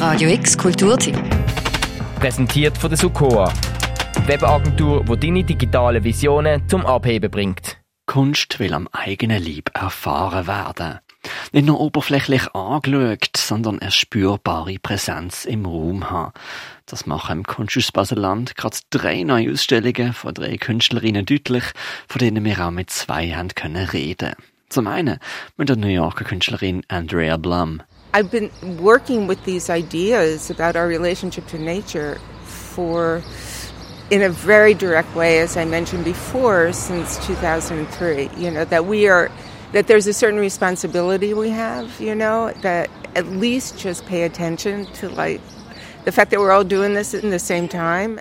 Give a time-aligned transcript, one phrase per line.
[0.00, 1.14] Radio X Kulturtipp.
[2.18, 3.52] Präsentiert von der Sukoa.
[4.24, 7.76] Webagentur, die deine digitalen Visionen zum Abheben bringt.
[8.06, 11.00] Kunst will am eigenen Lieb erfahren werden.
[11.52, 16.32] Nicht nur oberflächlich angeschaut, sondern eine spürbare Präsenz im Raum haben.
[16.86, 21.64] Das machen im Kunsthaus Baseland gerade drei neue Ausstellungen von drei Künstlerinnen deutlich,
[22.08, 24.32] von denen wir auch mit zwei haben können reden.
[24.70, 25.18] Zum einen
[25.58, 27.82] mit der New Yorker Künstlerin Andrea Blum.
[28.12, 33.22] I've been working with these ideas about our relationship to nature for
[34.10, 38.30] in a very direct way, as I mentioned before, since 2003.
[38.36, 39.30] You know, that we are,
[39.72, 44.86] that there's a certain responsibility we have, you know, that at least just pay attention
[44.94, 45.40] to like
[46.04, 48.20] the fact that we're all doing this in the same time.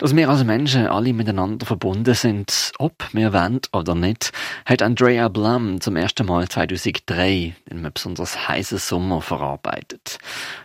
[0.00, 4.32] Dass wir als Menschen alle miteinander verbunden sind, ob wir wollen oder nicht,
[4.64, 10.18] hat Andrea Blum zum ersten Mal 2003 in einem besonders heißen Sommer verarbeitet.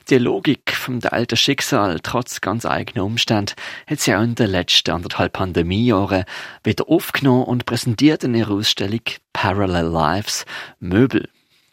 [0.09, 3.55] Die Logik vom alten Schicksal, trotz ganz eigener Umständen,
[3.88, 6.23] hat sie auch in den letzten anderthalb Pandemiejahren
[6.63, 9.01] wieder aufgenommen und präsentiert in ihrer Ausstellung
[9.34, 10.45] Parallel Lives
[10.79, 11.27] Möbel.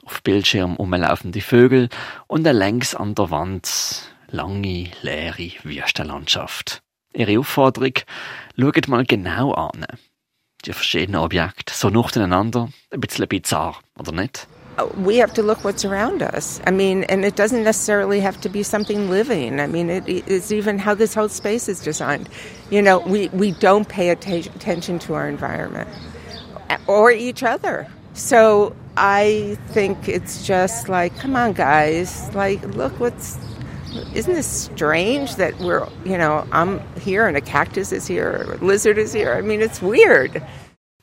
[0.04, 1.90] Auf Bildschirm umlaufende Vögel
[2.26, 6.82] und eine längs an der Wand lange, leere Wüstenlandschaft.
[7.14, 7.94] Ihre Aufforderung,
[8.58, 9.86] schaut mal genau an.
[10.64, 14.46] Die verschiedenen Objekte, so ein bisschen bizarr, oder nicht?
[14.78, 16.60] Uh, we have to look what's around us.
[16.66, 19.60] I mean, and it doesn't necessarily have to be something living.
[19.60, 22.30] I mean, it, it's even how this whole space is designed.
[22.70, 25.90] You know, we, we don't pay attention to our environment
[26.70, 27.86] uh, or each other.
[28.14, 33.36] So I think it's just like, come on, guys, like, look what's
[34.14, 38.64] isn't this strange that we're, you know, I'm here and a cactus is here, a
[38.64, 39.34] lizard is here?
[39.34, 40.42] I mean, it's weird.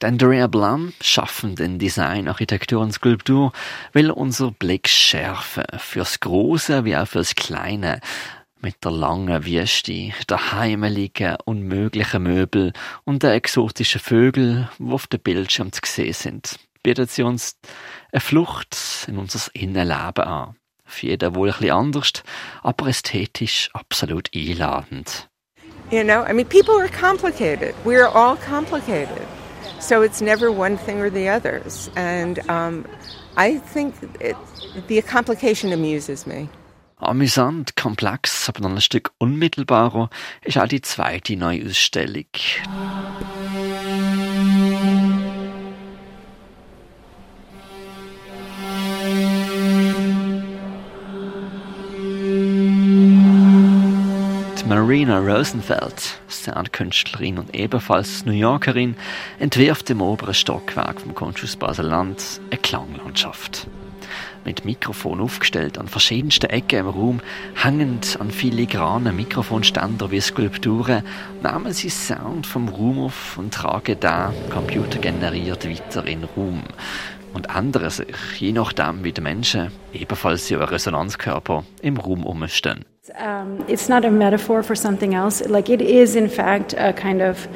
[0.02, 3.52] Andrea Blum, schaffend in Design, Architektur und Skulptur,
[3.92, 5.66] will unser Blick schärfen.
[5.78, 8.00] Fürs Große wie auch fürs Kleine.
[8.62, 15.20] Mit der langen Wüste, der heimeligen, unmöglichen Möbel und den exotischen Vögel, die auf dem
[15.20, 17.58] Bildschirm zu sehen sind, bietet sie uns
[18.12, 18.78] eine Flucht
[19.08, 20.59] in unser Innenleben an.
[20.90, 22.12] Für jeden wohl ein bisschen anders,
[22.64, 25.30] aber ästhetisch absolut einladend.
[25.92, 27.74] You know, I mean, people are complicated.
[27.86, 29.26] We're all complicated.
[29.80, 31.90] So it's never one thing or the others.
[31.96, 32.86] And um,
[33.38, 34.36] I think it,
[34.88, 36.50] the complication amuses me.
[37.02, 40.10] Amüsant, komplex, aber noch ein Stück unmittelbarer
[40.44, 42.26] ist auch die zweite Neuausstellung.
[54.90, 58.96] Marina Rosenfeld, Soundkünstlerin und ebenfalls New Yorkerin,
[59.38, 63.68] entwirft im oberen Stockwerk vom Kunsthaus Baseland eine Klanglandschaft.
[64.46, 67.22] Mit Mikrofon aufgestellt an verschiedensten Ecken im Raum,
[67.54, 71.04] hängend an filigranen Mikrofonständer wie Skulpturen,
[71.44, 76.64] nehmen sie Sound vom Raum auf und tragen den computergeneriert weiter in Raum
[77.34, 82.86] und ändern sich, je nachdem, wie die Menschen, ebenfalls ihre Resonanzkörper, im Raum umstehen.
[83.20, 85.44] Um, it's not a metaphor for something else.
[85.48, 87.48] Like it is, in fact, a kind of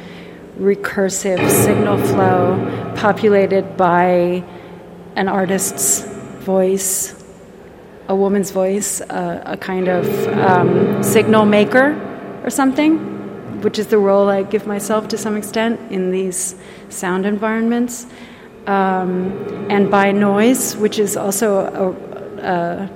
[0.60, 2.58] recursive signal flow
[2.96, 4.44] populated by
[5.16, 6.06] an artist's
[6.40, 7.16] voice,
[8.08, 10.08] a woman's voice, uh, a kind of
[10.40, 11.96] um, signal maker
[12.44, 12.98] or something,
[13.62, 16.56] which is the role I give myself to some extent in these
[16.90, 18.08] sound environments.
[18.68, 21.96] Um, and by noise, which is also
[22.40, 22.90] a, a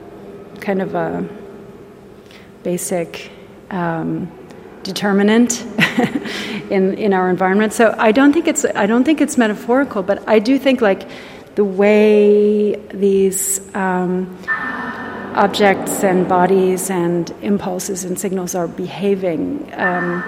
[0.61, 1.27] kind of a
[2.63, 3.31] basic
[3.69, 4.31] um,
[4.83, 5.61] determinant
[6.69, 7.73] in in our environment.
[7.73, 11.09] So I don't think it's I don't think it's metaphorical, but I do think like
[11.55, 14.37] the way these um,
[15.33, 20.23] objects and bodies and impulses and signals are behaving um,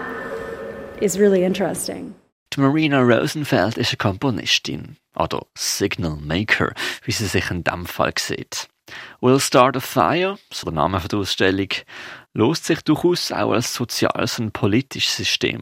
[1.01, 2.15] is really interesting.
[2.57, 6.73] Marina Rosenfeld ist eine Komponistin, oder Signal Maker,
[7.03, 8.67] wie sie sich in dem Fall sieht.
[9.21, 11.69] Will Start a Fire, so der Name der Ausstellung,
[12.33, 15.59] lost sich durchaus auch als soziales und politisches System.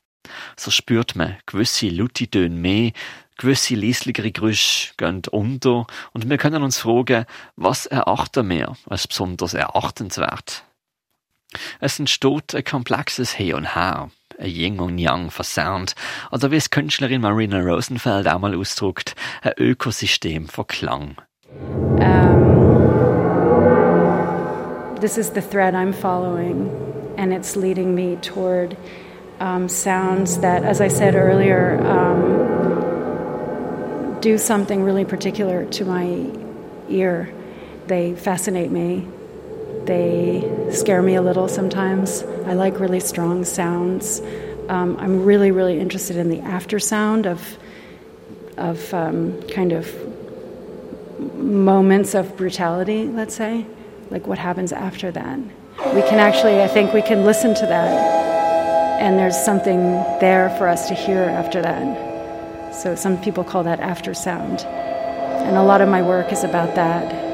[0.56, 2.92] So spürt man gewisse laute Töne mehr,
[3.38, 7.26] gewisse leisligere Geräusche gehen unter und wir können uns fragen,
[7.56, 10.64] was erachten wir als besonders erachtenswert?
[11.80, 14.12] Es entsteht ein komplexes Hin und Her,
[14.80, 15.96] und Yang Sound,
[16.32, 21.16] oder wie es Künstlerin Marina Rosenfeld ausdrückt, ein Ökosystem Klang.
[22.00, 22.58] Um,
[25.00, 26.70] this is the thread I'm following,
[27.18, 28.78] and it's leading me toward
[29.40, 32.58] um, sounds that, as I said earlier, um,
[34.22, 36.30] do something really particular to my
[36.90, 37.30] ear.
[37.88, 39.08] They fascinate me.
[39.88, 42.24] They scare me a little sometimes.
[42.46, 44.22] I like really strong sounds.
[44.70, 47.58] Um, I'm really, really interested in the after sound of,
[48.58, 49.90] of um, kind of
[51.36, 53.66] moments of brutality, let's say,
[54.12, 55.40] like what happens after that.
[55.94, 59.80] We can actually, I think, we can listen to that, and there's something
[60.20, 62.76] there for us to hear after that.
[62.76, 66.76] So some people call that after sound, and a lot of my work is about
[66.76, 67.27] that.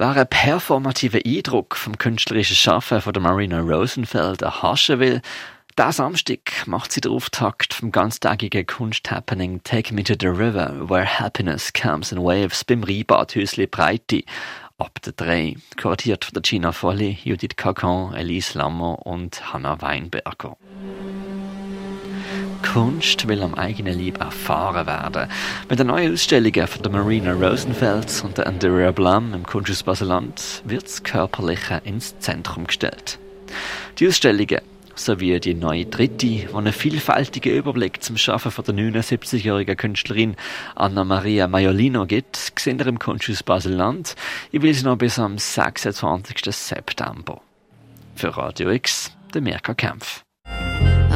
[0.00, 5.20] Wer einen performativen Eindruck vom künstlerischen Schaffen von der Marina Rosenfeld erhaschen will,
[5.76, 11.04] der Samstag macht sie den Auftakt vom ganztägigen Kunsthappening Take Me to the River, where
[11.04, 14.22] happiness comes in waves beim Rheinbadhäusli Breite
[14.78, 20.56] ab der drei, kuratiert von der Gina Folli, Judith Kakan, Elise Lammer und Hanna Weinberger.
[22.62, 25.28] Kunst will am eigenen Leib erfahren werden.
[25.68, 30.62] Mit der neuen Ausstellung von der Marina Rosenfeld und der Andrea Blum im Kunsthaus Baseland
[30.64, 33.18] wird das Körperliche ins Zentrum gestellt.
[33.98, 34.60] Die Ausstellungen
[34.94, 40.36] sowie die neue dritte, die einen vielfältigen Überblick zum Schaffen von der 79-jährigen Künstlerin
[40.74, 44.14] Anna-Maria Maiolino gibt, sehen wir im Kunsthaus Baseland.
[44.52, 46.54] Ich will sie noch bis am 26.
[46.54, 47.40] September.
[48.14, 50.22] Für Radio X, der Mirka Kempf.